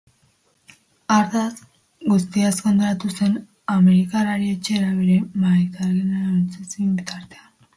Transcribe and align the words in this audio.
Hartaz 1.15 1.61
guztiaz 2.13 2.53
konturatu 2.67 3.11
zen 3.19 3.37
amerikarrari 3.75 4.49
etxera, 4.55 4.89
bere 5.03 5.21
maitalearengana, 5.45 6.25
laguntzen 6.27 6.73
zion 6.75 7.01
bitartean. 7.03 7.55